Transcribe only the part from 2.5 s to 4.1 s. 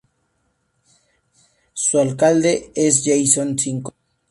es Jackson Cinco Dy.